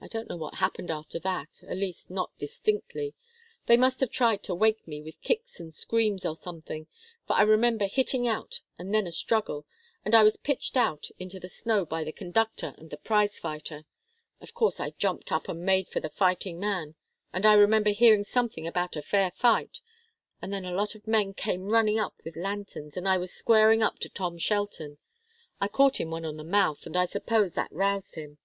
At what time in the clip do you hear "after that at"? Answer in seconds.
0.92-1.76